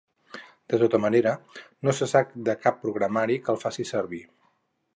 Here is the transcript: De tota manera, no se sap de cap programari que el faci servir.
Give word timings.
De 0.71 0.77
tota 0.83 0.99
manera, 1.03 1.33
no 1.87 1.93
se 1.97 2.07
sap 2.13 2.31
de 2.49 2.55
cap 2.63 2.81
programari 2.87 3.37
que 3.45 3.55
el 3.57 3.61
faci 3.65 3.87
servir. 3.91 4.23